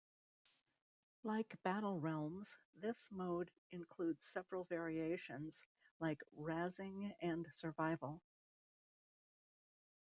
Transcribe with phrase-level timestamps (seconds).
[1.21, 5.63] Like "Battle Realms", this mode includes several variations
[5.99, 8.19] like Razing and Survival.